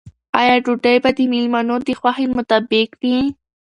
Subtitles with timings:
[0.39, 3.17] آیا ډوډۍ به د مېلمنو د خوښې مطابق وي؟